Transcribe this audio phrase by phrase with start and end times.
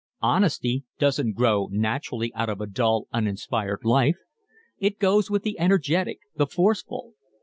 [0.23, 4.17] Honesty does not grow naturally out of a dull, uninspired life.
[4.79, 7.13] It goes with the energetic, the forceful.